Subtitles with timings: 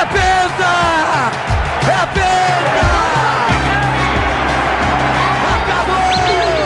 [0.00, 0.72] É penta!
[1.84, 2.88] É penta!
[5.52, 6.08] Acabou!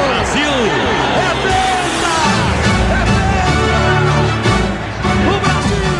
[0.09, 0.55] Brasil!
[1.19, 2.15] É penta!
[2.95, 4.55] É penta!
[5.27, 5.91] O Brasil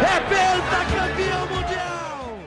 [0.00, 2.40] é pentacampeão mundial!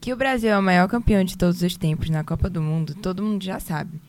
[0.00, 2.94] Que o Brasil é o maior campeão de todos os tempos na Copa do Mundo,
[2.94, 4.00] todo mundo já sabe.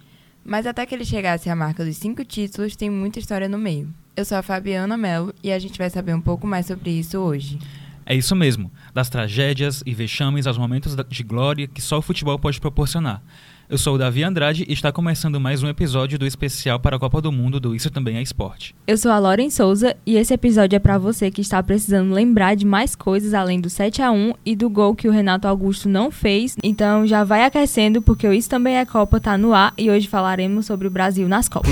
[0.46, 3.92] Mas até que ele chegasse à marca dos cinco títulos, tem muita história no meio.
[4.16, 7.18] Eu sou a Fabiana Mello e a gente vai saber um pouco mais sobre isso
[7.18, 7.58] hoje.
[8.06, 12.38] É isso mesmo, das tragédias e vexames aos momentos de glória que só o futebol
[12.38, 13.22] pode proporcionar.
[13.70, 17.00] Eu sou o Davi Andrade e está começando mais um episódio do especial para a
[17.00, 18.76] Copa do Mundo do Isso Também é Esporte.
[18.86, 22.55] Eu sou a Lauren Souza e esse episódio é para você que está precisando lembrar
[22.55, 25.88] de mais coisas além do 7 a 1 e do gol que o Renato Augusto
[25.88, 26.58] não fez.
[26.62, 30.08] Então já vai aquecendo porque o Isso Também é Copa tá no ar e hoje
[30.10, 31.72] falaremos sobre o Brasil nas Copas.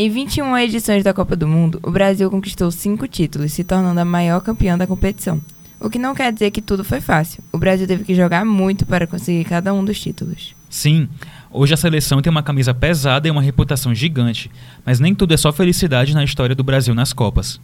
[0.00, 4.04] Em 21 edições da Copa do Mundo, o Brasil conquistou cinco títulos, se tornando a
[4.04, 5.40] maior campeã da competição.
[5.80, 7.42] O que não quer dizer que tudo foi fácil.
[7.52, 10.54] O Brasil teve que jogar muito para conseguir cada um dos títulos.
[10.70, 11.08] Sim,
[11.50, 14.48] hoje a seleção tem uma camisa pesada e uma reputação gigante,
[14.86, 17.60] mas nem tudo é só felicidade na história do Brasil nas Copas.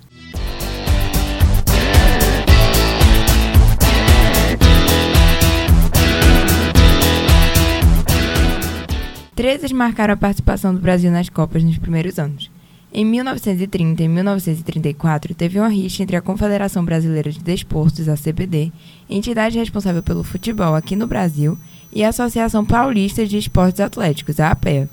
[9.35, 12.49] Treze marcaram a participação do Brasil nas Copas nos primeiros anos.
[12.93, 18.71] Em 1930 e 1934, teve uma rixa entre a Confederação Brasileira de Desportos, a CBD,
[19.11, 21.59] entidade responsável pelo futebol aqui no Brasil,
[21.93, 24.89] e a Associação Paulista de Esportes Atléticos, a APEA.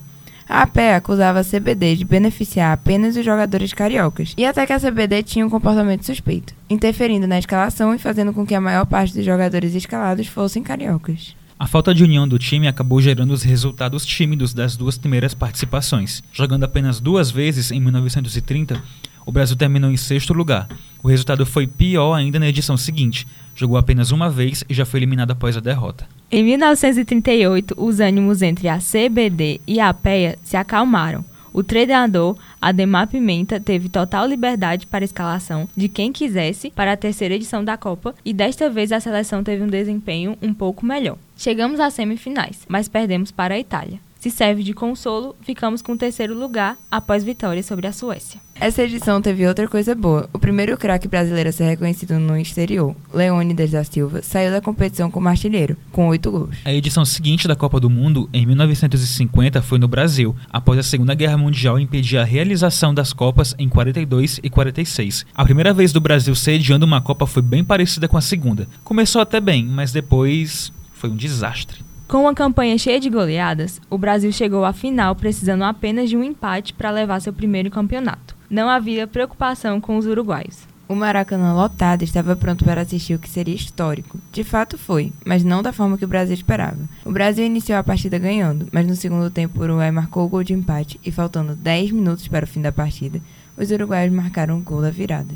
[0.49, 4.79] A APEA acusava a CBD de beneficiar apenas os jogadores cariocas, e até que a
[4.79, 9.13] CBD tinha um comportamento suspeito, interferindo na escalação e fazendo com que a maior parte
[9.13, 11.35] dos jogadores escalados fossem cariocas.
[11.61, 16.23] A falta de união do time acabou gerando os resultados tímidos das duas primeiras participações.
[16.33, 18.81] Jogando apenas duas vezes em 1930,
[19.23, 20.67] o Brasil terminou em sexto lugar.
[21.03, 23.27] O resultado foi pior ainda na edição seguinte.
[23.53, 26.07] Jogou apenas uma vez e já foi eliminado após a derrota.
[26.31, 31.23] Em 1938, os ânimos entre a CBD e a APEA se acalmaram.
[31.53, 36.97] O treinador, Ademar Pimenta, teve total liberdade para a escalação de quem quisesse para a
[36.97, 41.17] terceira edição da Copa e desta vez a seleção teve um desempenho um pouco melhor.
[41.35, 43.99] Chegamos às semifinais, mas perdemos para a Itália.
[44.21, 48.39] Se serve de consolo, ficamos com o terceiro lugar após vitória sobre a Suécia.
[48.53, 50.29] Essa edição teve outra coisa boa.
[50.31, 55.09] O primeiro craque brasileiro a ser reconhecido no exterior, Leônidas da Silva, saiu da competição
[55.09, 56.55] como artilheiro, com oito gols.
[56.63, 61.15] A edição seguinte da Copa do Mundo, em 1950, foi no Brasil, após a Segunda
[61.15, 65.25] Guerra Mundial impedir a realização das Copas em 42 e 46.
[65.33, 68.67] A primeira vez do Brasil sediando uma Copa foi bem parecida com a segunda.
[68.83, 71.89] Começou até bem, mas depois foi um desastre.
[72.11, 76.23] Com uma campanha cheia de goleadas, o Brasil chegou à final precisando apenas de um
[76.25, 78.35] empate para levar seu primeiro campeonato.
[78.49, 80.67] Não havia preocupação com os uruguaios.
[80.89, 84.19] O Maracanã lotado estava pronto para assistir o que seria histórico.
[84.29, 86.79] De fato foi, mas não da forma que o Brasil esperava.
[87.05, 90.43] O Brasil iniciou a partida ganhando, mas no segundo tempo o Uruguai marcou o gol
[90.43, 93.21] de empate e faltando 10 minutos para o fim da partida,
[93.55, 95.33] os uruguaios marcaram o gol da virada.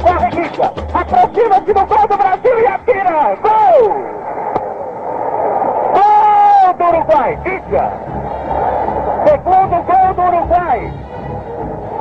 [0.00, 0.40] Corre!
[0.94, 3.36] Aproxima-se do gol do Brasil e atira!
[3.42, 4.29] Gol!
[7.10, 7.36] Uruguai!
[7.42, 7.90] Guicha!
[9.26, 10.80] Segundo gol do Uruguai!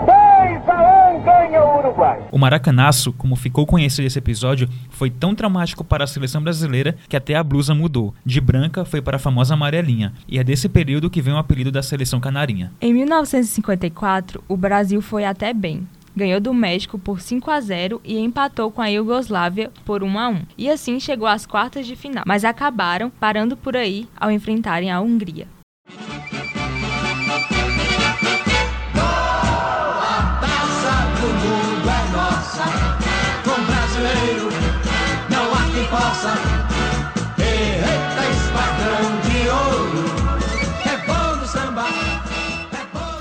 [0.06, 2.20] 2 a 1 ganha o Uruguai!
[2.32, 7.18] O Maracanaço, como ficou conhecido esse episódio, foi tão traumático para a seleção brasileira que
[7.18, 8.14] até a blusa mudou.
[8.24, 11.72] De branca foi para a famosa amarelinha, e é desse período que vem o apelido
[11.72, 12.72] da seleção canarinha.
[12.80, 15.88] Em 1954, o Brasil foi até bem.
[16.20, 20.28] Ganhou do México por 5 a 0 e empatou com a Iugoslávia por 1 a
[20.28, 20.42] 1.
[20.58, 25.00] E assim chegou às quartas de final, mas acabaram parando por aí ao enfrentarem a
[25.00, 25.48] Hungria.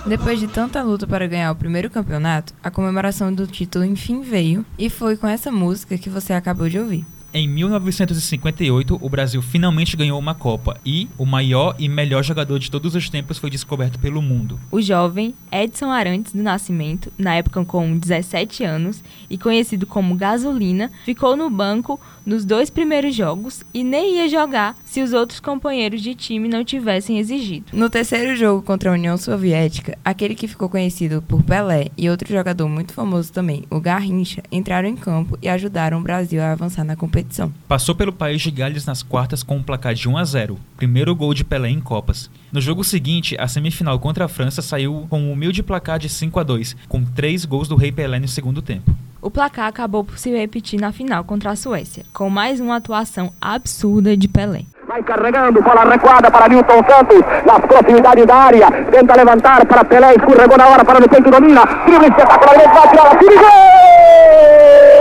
[0.08, 4.64] Depois de tanta luta para ganhar o primeiro campeonato, a comemoração do título enfim veio
[4.78, 7.04] e foi com essa música que você acabou de ouvir.
[7.32, 12.70] Em 1958, o Brasil finalmente ganhou uma Copa e o maior e melhor jogador de
[12.70, 14.58] todos os tempos foi descoberto pelo mundo.
[14.70, 20.90] O jovem Edson Arantes do Nascimento, na época com 17 anos e conhecido como Gasolina,
[21.04, 26.00] ficou no banco nos dois primeiros jogos e nem ia jogar se os outros companheiros
[26.00, 27.66] de time não tivessem exigido.
[27.74, 32.32] No terceiro jogo contra a União Soviética, aquele que ficou conhecido por Pelé e outro
[32.32, 36.84] jogador muito famoso também, o Garrincha, entraram em campo e ajudaram o Brasil a avançar
[36.84, 37.17] na competição.
[37.18, 37.52] Competição.
[37.66, 41.14] Passou pelo país de Gales nas quartas com um placar de 1 a 0, primeiro
[41.14, 42.30] gol de Pelé em Copas.
[42.52, 46.38] No jogo seguinte, a semifinal contra a França saiu com um humilde placar de 5
[46.38, 48.94] a 2, com três gols do Rei Pelé no segundo tempo.
[49.20, 53.32] O placar acabou por se repetir na final contra a Suécia, com mais uma atuação
[53.40, 54.62] absurda de Pelé.
[54.86, 60.14] Vai carregando, bola recuada para Newton Santos, nas proximidades da área, tenta levantar para Pelé,
[60.14, 64.97] escorregou na hora para no peito, domina, drible espetacularmente, vai tirar a tiro, gol!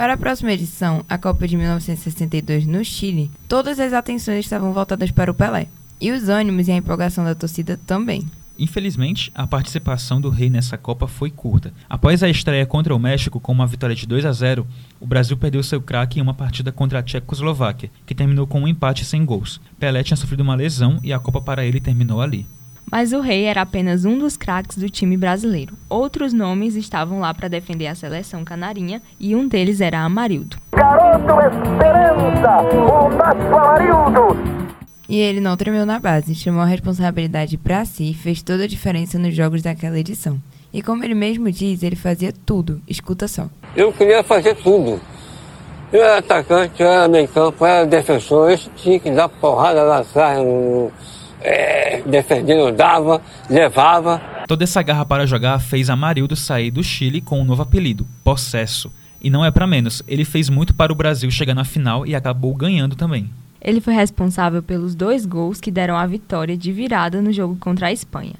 [0.00, 5.10] Para a próxima edição, a Copa de 1962 no Chile, todas as atenções estavam voltadas
[5.10, 5.66] para o Pelé.
[6.00, 8.26] E os ânimos e a empolgação da torcida também.
[8.58, 11.74] Infelizmente, a participação do Rei nessa Copa foi curta.
[11.86, 14.66] Após a estreia contra o México com uma vitória de 2 a 0,
[14.98, 18.68] o Brasil perdeu seu craque em uma partida contra a Tchecoslováquia, que terminou com um
[18.68, 19.60] empate sem gols.
[19.78, 22.46] Pelé tinha sofrido uma lesão e a Copa para ele terminou ali.
[22.90, 25.74] Mas o Rei era apenas um dos craques do time brasileiro.
[25.88, 30.56] Outros nomes estavam lá para defender a seleção canarinha e um deles era Amarildo.
[30.72, 34.36] Garoto Esperança, o nosso Amarildo,
[35.08, 38.68] E ele não tremeu na base, chamou a responsabilidade para si e fez toda a
[38.68, 40.38] diferença nos jogos daquela edição.
[40.72, 42.80] E como ele mesmo diz, ele fazia tudo.
[42.88, 43.48] Escuta só.
[43.74, 45.00] Eu queria fazer tudo.
[45.92, 49.82] Eu era atacante, eu era meio campo, eu era defensor, eu tinha que dar porrada
[49.82, 50.92] lá atrás, no-
[51.40, 54.20] é, defendendo, dava, levava.
[54.46, 58.92] Toda essa garra para jogar fez Amarildo sair do Chile com um novo apelido, Possesso.
[59.22, 62.14] E não é para menos, ele fez muito para o Brasil chegar na final e
[62.14, 63.30] acabou ganhando também.
[63.60, 67.88] Ele foi responsável pelos dois gols que deram a vitória de virada no jogo contra
[67.88, 68.34] a Espanha.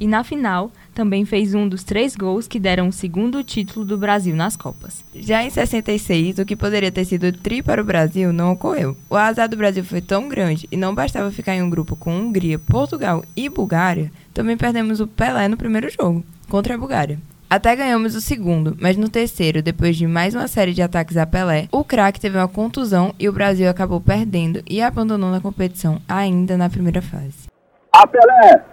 [0.00, 3.98] E na final, também fez um dos três gols que deram o segundo título do
[3.98, 5.04] Brasil nas Copas.
[5.14, 8.96] Já em 66, o que poderia ter sido tri para o Brasil não ocorreu.
[9.10, 12.16] O azar do Brasil foi tão grande e não bastava ficar em um grupo com
[12.16, 17.18] Hungria, Portugal e Bulgária, também perdemos o Pelé no primeiro jogo, contra a Bulgária.
[17.48, 21.24] Até ganhamos o segundo, mas no terceiro, depois de mais uma série de ataques a
[21.24, 26.00] Pelé, o craque teve uma contusão e o Brasil acabou perdendo e abandonou na competição
[26.08, 27.46] ainda na primeira fase.
[27.92, 28.64] a Pelé,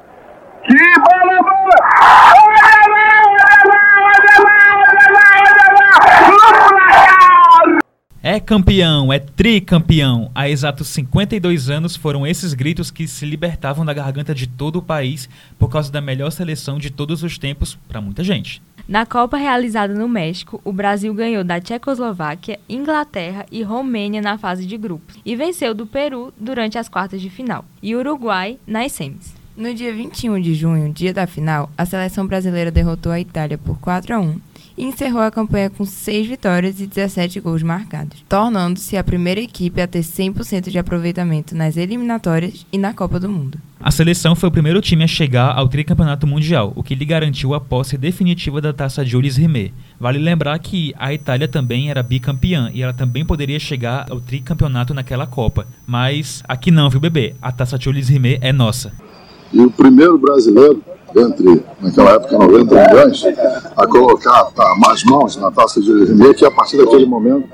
[0.67, 2.31] que bola placar!
[8.23, 10.29] É campeão, é tricampeão.
[10.35, 14.81] Há exatos 52 anos foram esses gritos que se libertavam da garganta de todo o
[14.81, 15.27] país
[15.57, 18.61] por causa da melhor seleção de todos os tempos para muita gente.
[18.87, 24.67] Na Copa realizada no México, o Brasil ganhou da Tchecoslováquia, Inglaterra e Romênia na fase
[24.67, 29.40] de grupos e venceu do Peru durante as quartas de final e Uruguai nas semis.
[29.61, 33.77] No dia 21 de junho, dia da final, a seleção brasileira derrotou a Itália por
[33.77, 34.41] 4 a 1
[34.75, 39.79] e encerrou a campanha com 6 vitórias e 17 gols marcados, tornando-se a primeira equipe
[39.79, 43.59] a ter 100% de aproveitamento nas eliminatórias e na Copa do Mundo.
[43.79, 47.53] A seleção foi o primeiro time a chegar ao tricampeonato mundial, o que lhe garantiu
[47.53, 49.71] a posse definitiva da taça Jules Rimet.
[49.99, 54.91] Vale lembrar que a Itália também era bicampeã e ela também poderia chegar ao tricampeonato
[54.91, 55.67] naquela Copa.
[55.85, 57.35] Mas aqui não, viu, bebê?
[57.39, 58.91] A taça Jules Rimet é nossa.
[59.53, 60.81] E o primeiro brasileiro,
[61.13, 63.23] dentre, naquela época, 90 milhões,
[63.75, 67.47] a colocar tá, mais mãos na taça de Rimet, que a partir daquele momento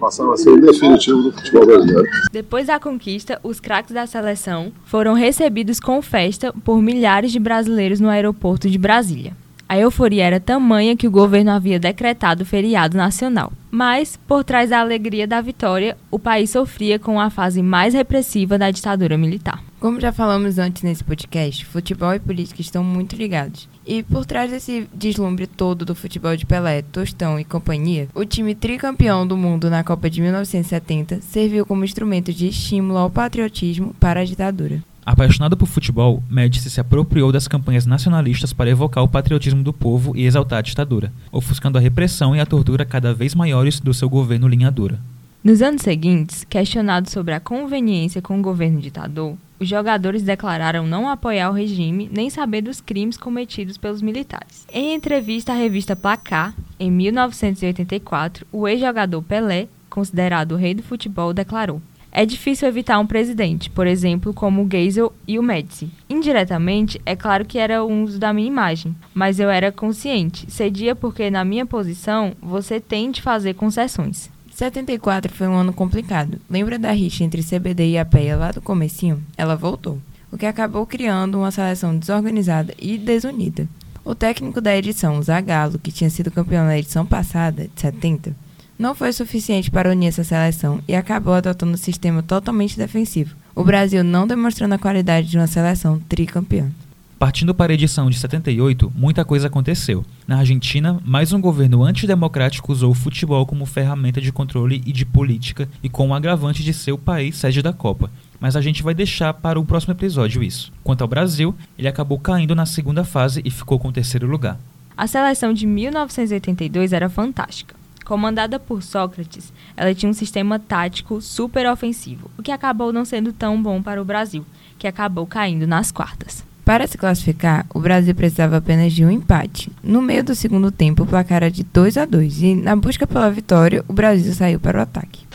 [0.00, 2.08] passaram a ser o definitivo do futebol brasileiro.
[2.32, 8.00] Depois da conquista, os craques da seleção foram recebidos com festa por milhares de brasileiros
[8.00, 9.36] no aeroporto de Brasília.
[9.72, 13.50] A euforia era tamanha que o governo havia decretado feriado nacional.
[13.70, 18.58] Mas, por trás da alegria da vitória, o país sofria com a fase mais repressiva
[18.58, 19.64] da ditadura militar.
[19.80, 23.66] Como já falamos antes nesse podcast, futebol e política estão muito ligados.
[23.86, 28.54] E por trás desse deslumbre todo do futebol de Pelé, Tostão e companhia, o time
[28.54, 34.20] tricampeão do mundo na Copa de 1970 serviu como instrumento de estímulo ao patriotismo para
[34.20, 34.82] a ditadura.
[35.04, 40.16] Apaixonado por futebol, Médici se apropriou das campanhas nacionalistas para evocar o patriotismo do povo
[40.16, 44.08] e exaltar a ditadura, ofuscando a repressão e a tortura cada vez maiores do seu
[44.08, 45.00] governo linha dura.
[45.42, 51.08] Nos anos seguintes, questionado sobre a conveniência com o governo ditador, os jogadores declararam não
[51.08, 54.64] apoiar o regime nem saber dos crimes cometidos pelos militares.
[54.72, 61.32] Em entrevista à revista Placar, em 1984, o ex-jogador Pelé, considerado o rei do futebol,
[61.32, 61.82] declarou:
[62.14, 65.90] É difícil evitar um presidente, por exemplo, como o Geisel e o Médici.
[66.10, 70.94] Indiretamente, é claro que era um uso da minha imagem, mas eu era consciente, cedia
[70.94, 74.30] porque na minha posição você tem de fazer concessões.
[74.52, 76.38] 74 foi um ano complicado.
[76.50, 79.22] Lembra da rixa entre CBD e APEA lá do comecinho?
[79.34, 79.98] Ela voltou,
[80.30, 83.66] o que acabou criando uma seleção desorganizada e desunida.
[84.04, 88.36] O técnico da edição, Zagallo, que tinha sido campeão na edição passada, de 70,
[88.82, 93.36] não foi suficiente para unir essa seleção e acabou adotando um sistema totalmente defensivo.
[93.54, 96.68] O Brasil não demonstrando a qualidade de uma seleção tricampeã.
[97.16, 100.04] Partindo para a edição de 78, muita coisa aconteceu.
[100.26, 105.06] Na Argentina, mais um governo antidemocrático usou o futebol como ferramenta de controle e de
[105.06, 108.10] política, e com o agravante de ser o país sede da Copa.
[108.40, 110.72] Mas a gente vai deixar para o próximo episódio isso.
[110.82, 114.58] Quanto ao Brasil, ele acabou caindo na segunda fase e ficou com o terceiro lugar.
[114.96, 117.80] A seleção de 1982 era fantástica.
[118.04, 123.32] Comandada por Sócrates, ela tinha um sistema tático super ofensivo, o que acabou não sendo
[123.32, 124.44] tão bom para o Brasil,
[124.78, 126.44] que acabou caindo nas quartas.
[126.64, 129.72] Para se classificar, o Brasil precisava apenas de um empate.
[129.82, 133.04] No meio do segundo tempo, o placar era de 2 a 2 e, na busca
[133.04, 135.26] pela vitória, o Brasil saiu para o ataque.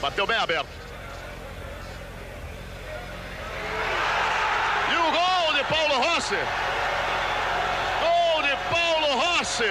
[0.00, 0.68] Bateu bem aberto.
[4.90, 6.36] E o gol de Paulo Rossi.
[8.00, 9.64] Gol de Paulo Rossi.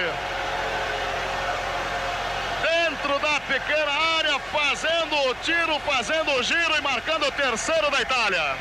[2.62, 8.02] Dentro da pequena área, fazendo o tiro, fazendo o giro e marcando o terceiro da
[8.02, 8.56] Itália.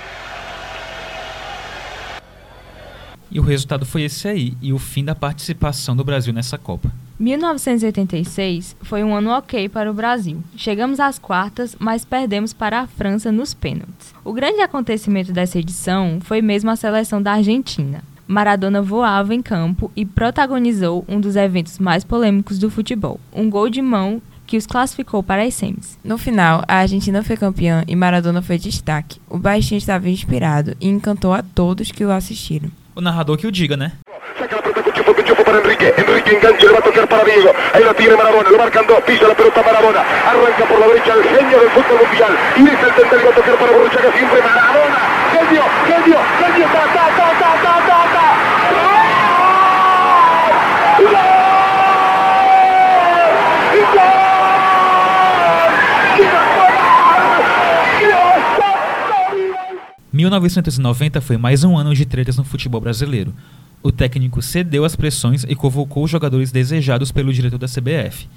[3.30, 6.90] E o resultado foi esse aí, e o fim da participação do Brasil nessa Copa.
[7.20, 10.42] 1986 foi um ano ok para o Brasil.
[10.56, 14.14] Chegamos às quartas, mas perdemos para a França nos pênaltis.
[14.24, 18.02] O grande acontecimento dessa edição foi mesmo a seleção da Argentina.
[18.26, 23.70] Maradona voava em campo e protagonizou um dos eventos mais polêmicos do futebol, um gol
[23.70, 26.00] de mão que os classificou para as semis.
[26.04, 29.20] No final, a Argentina foi campeã e Maradona foi destaque.
[29.30, 32.72] O baixinho estava inspirado e encantou a todos que o assistiram.
[32.96, 33.92] O narrador que o diga, né?
[35.46, 35.86] Para Enrique.
[35.98, 37.52] Enrique engancha, le va a tocar para Diego.
[37.74, 40.02] Ahí la tiene Maradona, lo marcan dos, pisa la pelota Maradona.
[40.02, 42.38] Arranca por la derecha el genio del fútbol mundial.
[42.58, 44.98] Y es el tercero, va a tocar para Borruchaga siempre Maradona.
[45.32, 48.26] Genio, genio, genio, ta, ta, ta, ta, ta, ta, ta.
[51.00, 51.14] ¡Gol!
[51.14, 51.38] ¡Gol!
[53.96, 54.12] ¡Gol!
[56.18, 56.74] ¡Qué gol!
[58.00, 59.98] ¡Dios santo, Dios!
[60.18, 63.32] 1990 foi mais um ano de tretas no futebol brasileiro.
[63.84, 68.28] O técnico cedeu às pressões e convocou os jogadores desejados pelo diretor da CBF.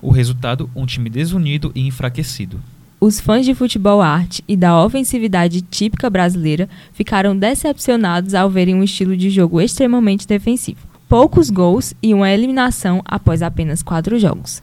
[0.00, 2.58] O resultado, um time desunido e enfraquecido.
[2.98, 8.82] Os fãs de futebol arte e da ofensividade típica brasileira ficaram decepcionados ao verem um
[8.82, 10.80] estilo de jogo extremamente defensivo.
[11.06, 14.62] Poucos gols e uma eliminação após apenas quatro jogos.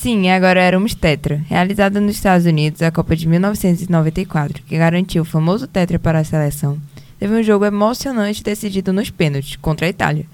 [0.00, 1.44] Sim, agora éramos tetra.
[1.46, 6.24] Realizada nos Estados Unidos, a Copa de 1994, que garantiu o famoso tetra para a
[6.24, 6.80] seleção,
[7.18, 10.24] teve um jogo emocionante decidido nos pênaltis contra a Itália.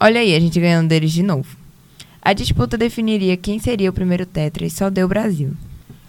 [0.00, 1.56] Olha aí, a gente ganhando deles de novo.
[2.20, 5.52] A disputa definiria quem seria o primeiro tetra e só deu o Brasil.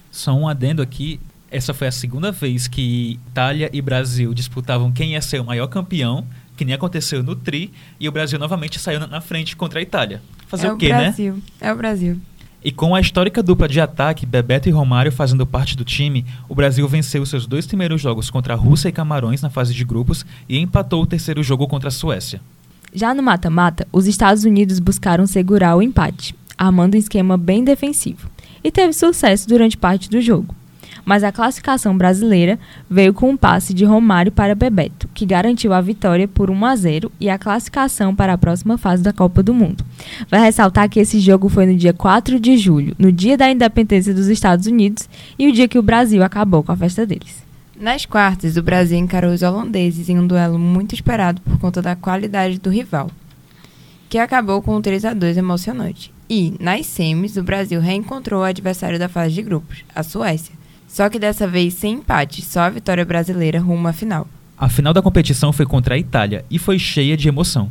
[0.09, 1.19] Só um adendo aqui,
[1.51, 5.67] essa foi a segunda vez que Itália e Brasil disputavam quem ia ser o maior
[5.67, 6.25] campeão,
[6.57, 10.23] que nem aconteceu no Tri, e o Brasil novamente saiu na- frente contra a Itália.
[10.47, 11.03] Fazer é o quê, né?
[11.03, 11.39] Brasil.
[11.61, 12.19] É o Brasil.
[12.65, 16.55] E com a histórica dupla de ataque, Bebeto e Romário fazendo parte do time, o
[16.55, 20.25] Brasil venceu seus dois primeiros jogos contra a Rússia e Camarões na fase de grupos
[20.49, 22.41] e empatou o terceiro jogo contra a Suécia.
[22.91, 28.27] Já no mata-mata, os Estados Unidos buscaram segurar o empate, armando um esquema bem defensivo,
[28.63, 30.55] e teve sucesso durante parte do jogo.
[31.05, 32.59] Mas a classificação brasileira
[32.89, 36.75] veio com um passe de Romário para Bebeto, que garantiu a vitória por 1 a
[36.75, 39.85] 0 e a classificação para a próxima fase da Copa do Mundo.
[40.29, 44.13] Vai ressaltar que esse jogo foi no dia 4 de julho, no dia da independência
[44.13, 45.07] dos Estados Unidos
[45.37, 47.45] e o dia que o Brasil acabou com a festa deles.
[47.79, 51.95] Nas quartas, o Brasil encarou os holandeses em um duelo muito esperado por conta da
[51.95, 53.11] qualidade do rival,
[54.09, 56.13] que acabou com um 3 a 2 emocionante.
[56.29, 60.55] E, nas semis, o Brasil reencontrou o adversário da fase de grupos, a Suécia.
[60.95, 64.25] Só que dessa vez sem empate, só a vitória brasileira rumo à final.
[64.57, 67.69] A final da competição foi contra a Itália e foi cheia de emoção.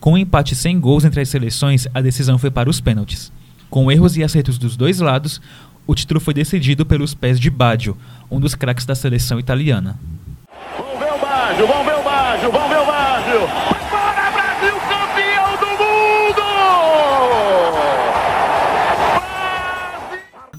[0.00, 3.30] Com um empate sem gols entre as seleções, a decisão foi para os pênaltis.
[3.70, 5.40] Com erros e acertos dos dois lados,
[5.86, 7.96] o título foi decidido pelos pés de Baggio,
[8.28, 9.96] um dos craques da seleção italiana.
[10.76, 13.53] Vamos ver o Baggio, vamos ver o Baggio, vamos ver o Baggio.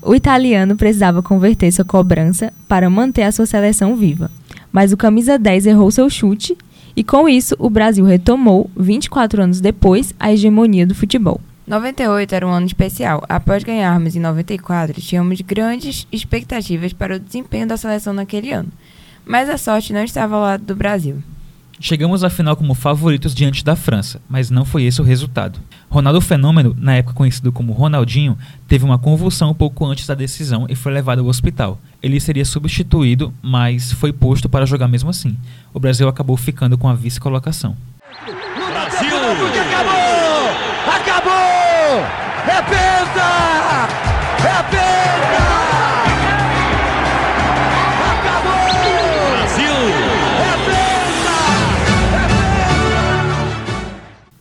[0.06, 4.30] O italiano precisava converter sua cobrança para manter a sua seleção viva.
[4.72, 6.56] Mas o camisa 10 errou seu chute
[6.96, 11.42] e com isso o Brasil retomou, 24 anos depois, a hegemonia do futebol.
[11.66, 13.24] 98 era um ano especial.
[13.28, 18.70] Após ganharmos em 94, tínhamos grandes expectativas para o desempenho da seleção naquele ano.
[19.26, 21.18] Mas a sorte não estava ao lado do Brasil.
[21.80, 25.60] Chegamos à final como favoritos diante da França, mas não foi esse o resultado.
[25.90, 30.76] Ronaldo Fenômeno, na época conhecido como Ronaldinho, teve uma convulsão pouco antes da decisão e
[30.76, 31.80] foi levado ao hospital.
[32.02, 35.38] Ele seria substituído, mas foi posto para jogar mesmo assim.
[35.74, 37.76] O Brasil acabou ficando com a vice-colocação.
[38.86, 39.10] Brasil!
[39.68, 40.96] Acabou!
[40.96, 41.36] Acabou!
[42.46, 44.15] Penta!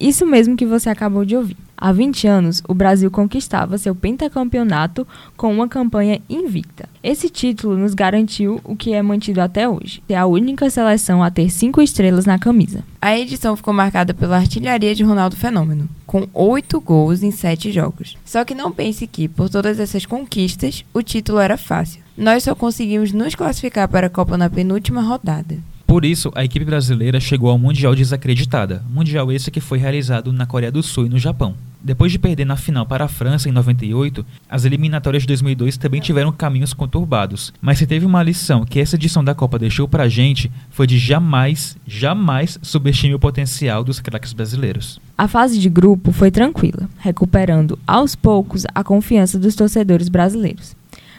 [0.05, 1.57] Isso mesmo que você acabou de ouvir.
[1.75, 6.87] Há 20 anos, o Brasil conquistava seu pentacampeonato com uma campanha invicta.
[7.03, 11.31] Esse título nos garantiu o que é mantido até hoje: ser a única seleção a
[11.31, 12.85] ter cinco estrelas na camisa.
[13.01, 18.19] A edição ficou marcada pela artilharia de Ronaldo Fenômeno, com oito gols em sete jogos.
[18.27, 22.03] Só que não pense que, por todas essas conquistas, o título era fácil.
[22.15, 25.57] Nós só conseguimos nos classificar para a Copa na penúltima rodada.
[25.95, 30.45] Por isso, a equipe brasileira chegou ao Mundial desacreditada, mundial esse que foi realizado na
[30.45, 31.55] Coreia do Sul e no Japão.
[31.81, 36.01] Depois de perder na final para a França em 98, as eliminatórias de 2002 também
[36.01, 37.55] tiveram caminhos conturbados.
[37.63, 40.99] Mas se teve uma lição que essa edição da Copa deixou pra gente, foi de
[40.99, 44.99] jamais, jamais subestime o potencial dos craques brasileiros.
[45.17, 50.75] A fase de grupo foi tranquila, recuperando aos poucos a confiança dos torcedores brasileiros.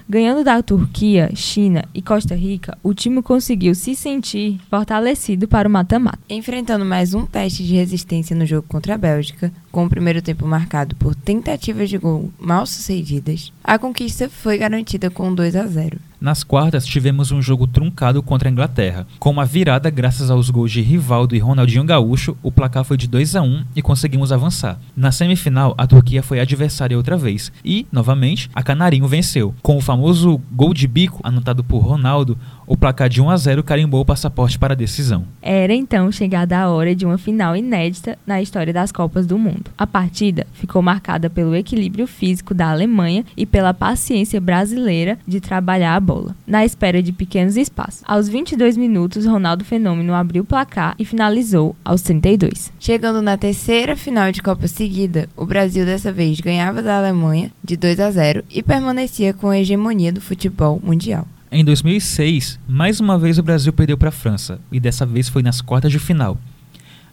[0.07, 5.71] Ganhando da Turquia, China e Costa Rica, o time conseguiu se sentir fortalecido para o
[5.71, 6.19] mata-mata.
[6.29, 10.45] Enfrentando mais um teste de resistência no jogo contra a Bélgica, com o primeiro tempo
[10.45, 15.97] marcado por tentativas de gol mal sucedidas, a conquista foi garantida com 2 a 0.
[16.25, 19.05] Nas quartas, tivemos um jogo truncado contra a Inglaterra.
[19.19, 23.07] Com uma virada graças aos gols de Rivaldo e Ronaldinho Gaúcho, o placar foi de
[23.07, 24.79] 2 a 1 e conseguimos avançar.
[24.97, 29.53] Na semifinal, a Turquia foi adversária outra vez e, novamente, a Canarinho venceu.
[29.61, 33.63] Com o famoso gol de bico anotado por Ronaldo, o placar de 1 a 0
[33.63, 35.25] carimbou o passaporte para a decisão.
[35.41, 39.69] Era então chegada a hora de uma final inédita na história das Copas do Mundo.
[39.77, 45.95] A partida ficou marcada pelo equilíbrio físico da Alemanha e pela paciência brasileira de trabalhar
[45.95, 46.14] a bola,
[46.45, 48.03] na espera de pequenos espaços.
[48.05, 52.71] Aos 22 minutos, Ronaldo Fenômeno abriu o placar e finalizou aos 32.
[52.79, 57.75] Chegando na terceira final de Copa seguida, o Brasil dessa vez ganhava da Alemanha de
[57.75, 61.27] 2 a 0 e permanecia com a hegemonia do futebol mundial.
[61.51, 65.41] Em 2006, mais uma vez o Brasil perdeu para a França, e dessa vez foi
[65.41, 66.37] nas quartas de final.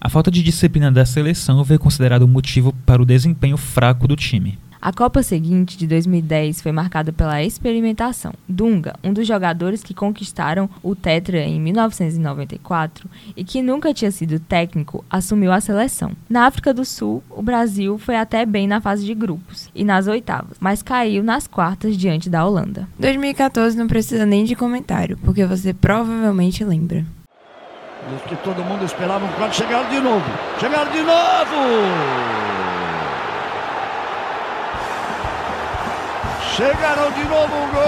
[0.00, 4.16] A falta de disciplina da seleção veio considerado um motivo para o desempenho fraco do
[4.16, 4.58] time.
[4.84, 8.34] A Copa seguinte, de 2010, foi marcada pela experimentação.
[8.48, 14.40] Dunga, um dos jogadores que conquistaram o Tetra em 1994 e que nunca tinha sido
[14.40, 16.10] técnico, assumiu a seleção.
[16.28, 20.08] Na África do Sul, o Brasil foi até bem na fase de grupos e nas
[20.08, 22.88] oitavas, mas caiu nas quartas diante da Holanda.
[22.98, 27.06] 2014 não precisa nem de comentário, porque você provavelmente lembra.
[28.10, 30.26] Dos que todo mundo esperava, quando chegaram de novo.
[30.58, 32.41] Chegaram de novo!
[36.56, 37.80] Chegaram de novo o gol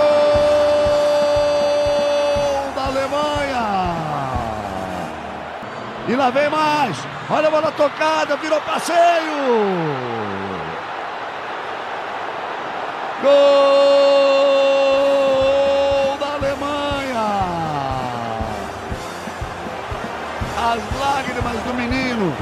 [2.75, 3.95] da Alemanha.
[6.09, 6.97] E lá vem mais.
[7.29, 8.97] Olha a bola tocada, virou passeio.
[13.21, 13.37] Gol
[16.19, 17.27] da Alemanha.
[20.57, 22.35] As lágrimas do menino.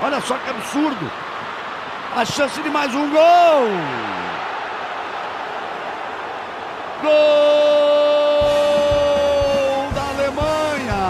[0.00, 1.10] Olha só que absurdo.
[2.14, 4.11] A chance de mais um gol.
[7.02, 7.10] Gol
[9.92, 11.04] da Alemanha!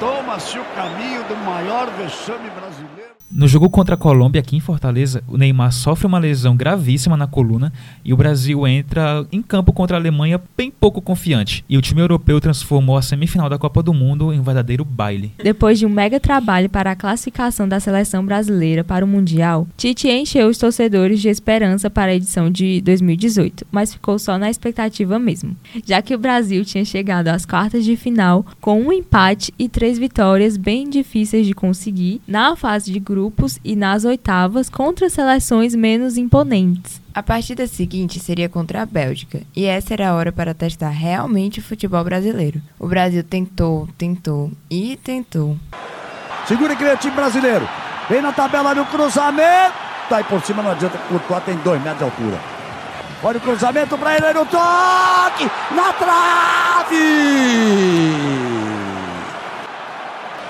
[0.00, 2.93] Toma-se o caminho do maior vexame brasileiro.
[3.36, 7.26] No jogo contra a Colômbia aqui em Fortaleza, o Neymar sofre uma lesão gravíssima na
[7.26, 7.72] coluna
[8.04, 11.64] e o Brasil entra em campo contra a Alemanha bem pouco confiante.
[11.68, 15.32] E o time europeu transformou a semifinal da Copa do Mundo em um verdadeiro baile.
[15.42, 20.08] Depois de um mega trabalho para a classificação da seleção brasileira para o Mundial, Tite
[20.08, 25.18] encheu os torcedores de esperança para a edição de 2018, mas ficou só na expectativa
[25.18, 29.68] mesmo, já que o Brasil tinha chegado às quartas de final com um empate e
[29.68, 35.74] três vitórias bem difíceis de conseguir na fase de grupos e nas oitavas contra seleções
[35.74, 37.00] menos imponentes.
[37.14, 41.58] A partida seguinte seria contra a Bélgica, e essa era a hora para testar realmente
[41.58, 42.60] o futebol brasileiro.
[42.78, 45.56] O Brasil tentou, tentou e tentou.
[46.46, 47.66] Segura que o time brasileiro.
[48.10, 49.72] Vem na tabela no cruzamento.
[50.10, 50.98] Tá aí por cima, não adianta.
[51.10, 52.38] O Courtois tem dois metros de altura.
[53.22, 55.50] Olha o cruzamento para ele, olha o toque!
[55.74, 56.98] Na trave!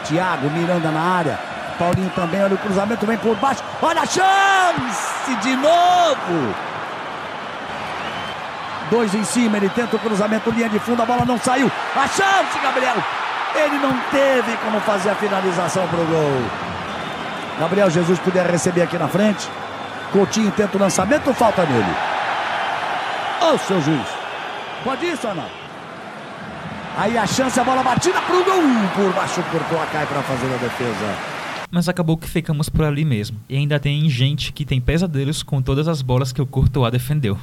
[0.09, 1.54] Thiago Miranda na área.
[1.79, 3.63] Paulinho também, olha o cruzamento, vem por baixo.
[3.83, 6.55] Olha a chance de novo!
[8.91, 11.71] Dois em cima, ele tenta o cruzamento, linha de fundo, a bola não saiu.
[11.97, 12.97] A chance, Gabriel!
[13.55, 16.43] Ele não teve como fazer a finalização pro gol.
[17.59, 19.49] Gabriel Jesus puder receber aqui na frente.
[20.13, 21.95] Coutinho tenta o lançamento, falta nele.
[23.41, 24.07] Ô, seu juiz.
[24.83, 25.49] Pode isso não?
[26.97, 28.63] Aí a chance, a bola batida pro gol.
[28.95, 31.34] Por baixo, Courtois cai para fazer a defesa.
[31.71, 33.39] Mas acabou que ficamos por ali mesmo.
[33.49, 37.39] E ainda tem gente que tem pesadelos com todas as bolas que o Courtois defendeu.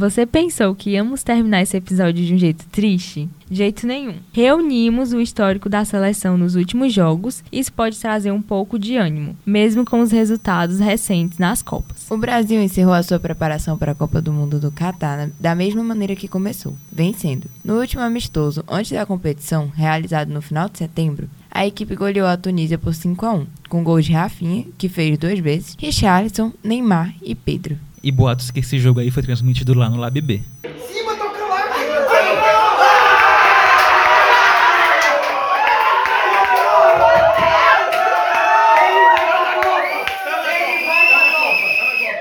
[0.00, 3.28] Você pensou que íamos terminar esse episódio de um jeito triste?
[3.50, 4.14] De jeito nenhum.
[4.32, 8.96] Reunimos o histórico da seleção nos últimos jogos e isso pode trazer um pouco de
[8.96, 12.10] ânimo, mesmo com os resultados recentes nas Copas.
[12.10, 15.84] O Brasil encerrou a sua preparação para a Copa do Mundo do Catar da mesma
[15.84, 17.50] maneira que começou, vencendo.
[17.62, 22.38] No último amistoso, antes da competição, realizado no final de setembro, a equipe goleou a
[22.38, 27.14] Tunísia por 5 a 1, com gols de Rafinha, que fez duas vezes, Richarlison, Neymar
[27.20, 27.76] e Pedro.
[28.02, 30.40] E boatos que esse jogo aí foi transmitido lá no Lab B.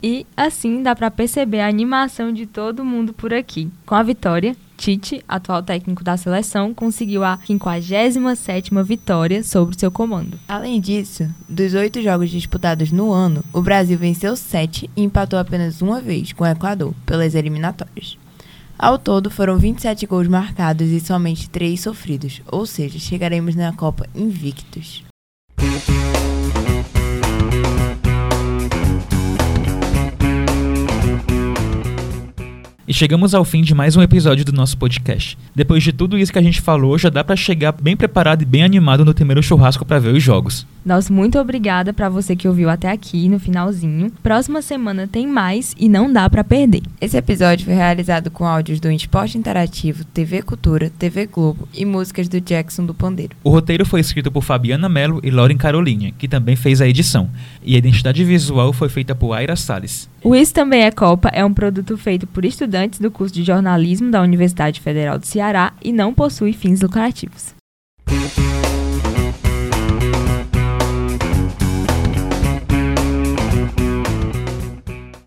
[0.01, 3.69] E assim dá para perceber a animação de todo mundo por aqui.
[3.85, 4.55] Com a vitória,
[4.89, 10.39] Tite, atual técnico da seleção, conseguiu a 57ª vitória sobre seu comando.
[10.47, 15.83] Além disso, dos oito jogos disputados no ano, o Brasil venceu sete e empatou apenas
[15.83, 18.17] uma vez com o Equador, pelas eliminatórias.
[18.79, 24.07] Ao todo, foram 27 gols marcados e somente três sofridos, ou seja, chegaremos na Copa
[24.15, 25.03] invictos.
[32.89, 35.37] E chegamos ao fim de mais um episódio do nosso podcast.
[35.53, 38.45] Depois de tudo isso que a gente falou, já dá para chegar bem preparado e
[38.45, 40.65] bem animado no primeiro churrasco para ver os jogos.
[40.89, 44.11] Nosso muito obrigada para você que ouviu até aqui no finalzinho.
[44.23, 46.81] Próxima semana tem mais e não dá para perder.
[46.99, 52.27] Esse episódio foi realizado com áudios do Esporte Interativo, TV Cultura, TV Globo e músicas
[52.27, 53.35] do Jackson do Pandeiro.
[53.43, 57.29] O roteiro foi escrito por Fabiana Mello e Lauren Carolinha, que também fez a edição.
[57.63, 60.09] E a identidade visual foi feita por Aira Salles.
[60.23, 64.09] O Isso Também é Copa é um produto feito por estudantes do curso de jornalismo
[64.09, 67.53] da Universidade Federal do Ceará e não possui fins lucrativos.